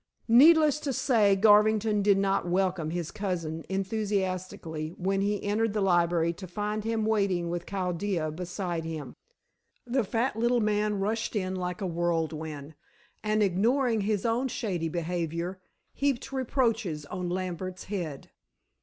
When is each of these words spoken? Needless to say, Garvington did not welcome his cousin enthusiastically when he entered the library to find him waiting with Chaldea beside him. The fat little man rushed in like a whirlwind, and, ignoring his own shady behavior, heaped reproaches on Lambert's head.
Needless 0.27 0.79
to 0.79 0.93
say, 0.93 1.35
Garvington 1.35 2.01
did 2.01 2.17
not 2.17 2.47
welcome 2.47 2.89
his 2.89 3.11
cousin 3.11 3.63
enthusiastically 3.69 4.95
when 4.97 5.21
he 5.21 5.43
entered 5.43 5.73
the 5.73 5.81
library 5.81 6.33
to 6.33 6.47
find 6.47 6.83
him 6.83 7.05
waiting 7.05 7.51
with 7.51 7.67
Chaldea 7.67 8.31
beside 8.31 8.83
him. 8.83 9.13
The 9.85 10.03
fat 10.03 10.35
little 10.35 10.59
man 10.59 10.99
rushed 10.99 11.35
in 11.35 11.55
like 11.55 11.81
a 11.81 11.85
whirlwind, 11.85 12.73
and, 13.23 13.43
ignoring 13.43 14.01
his 14.01 14.25
own 14.25 14.47
shady 14.47 14.89
behavior, 14.89 15.61
heaped 15.93 16.31
reproaches 16.31 17.05
on 17.05 17.29
Lambert's 17.29 17.83
head. 17.83 18.31